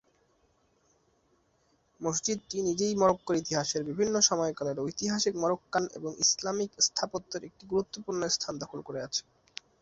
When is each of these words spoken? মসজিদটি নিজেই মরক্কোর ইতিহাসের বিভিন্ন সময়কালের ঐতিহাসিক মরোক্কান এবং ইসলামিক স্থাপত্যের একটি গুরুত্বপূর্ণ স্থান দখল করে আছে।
মসজিদটি 1.99 2.57
নিজেই 2.67 2.93
মরক্কোর 2.95 3.35
ইতিহাসের 3.35 3.81
বিভিন্ন 3.89 4.15
সময়কালের 4.29 4.81
ঐতিহাসিক 4.81 5.33
মরোক্কান 5.37 5.83
এবং 5.97 6.11
ইসলামিক 6.23 6.71
স্থাপত্যের 6.87 7.41
একটি 7.45 7.63
গুরুত্বপূর্ণ 7.71 8.21
স্থান 8.35 8.53
দখল 8.61 8.79
করে 8.87 8.99
আছে। 9.07 9.21